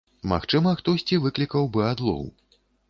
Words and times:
Магчыма, 0.31 0.71
хтосьці 0.81 1.21
выклікаў 1.27 1.71
бы 1.77 1.87
адлоў. 1.93 2.29